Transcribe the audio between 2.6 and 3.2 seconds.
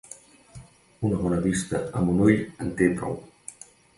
en té prou.